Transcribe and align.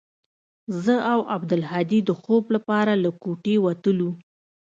زه 0.83 0.95
او 1.13 1.19
عبدالهادي 1.35 1.99
د 2.05 2.09
خوب 2.21 2.43
لپاره 2.55 2.93
له 3.03 3.09
كوټې 3.23 3.55
وتلو. 3.65 4.09